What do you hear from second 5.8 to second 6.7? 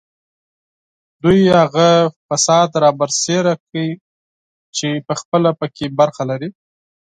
برخه لري